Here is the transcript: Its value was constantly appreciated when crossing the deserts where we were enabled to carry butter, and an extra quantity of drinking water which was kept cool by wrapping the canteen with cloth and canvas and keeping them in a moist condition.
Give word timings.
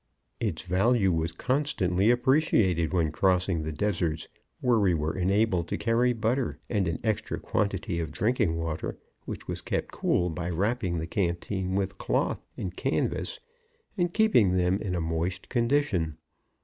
Its 0.39 0.63
value 0.63 1.11
was 1.11 1.31
constantly 1.31 2.09
appreciated 2.09 2.91
when 2.91 3.11
crossing 3.11 3.61
the 3.61 3.71
deserts 3.71 4.27
where 4.59 4.79
we 4.79 4.95
were 4.95 5.15
enabled 5.15 5.67
to 5.67 5.77
carry 5.77 6.11
butter, 6.11 6.57
and 6.71 6.87
an 6.87 6.99
extra 7.03 7.39
quantity 7.39 7.99
of 7.99 8.11
drinking 8.11 8.57
water 8.57 8.97
which 9.25 9.47
was 9.47 9.61
kept 9.61 9.91
cool 9.91 10.31
by 10.31 10.49
wrapping 10.49 10.97
the 10.97 11.05
canteen 11.05 11.75
with 11.75 11.99
cloth 11.99 12.47
and 12.57 12.75
canvas 12.75 13.39
and 13.95 14.11
keeping 14.11 14.57
them 14.57 14.81
in 14.81 14.95
a 14.95 14.99
moist 15.01 15.49
condition. 15.49 16.17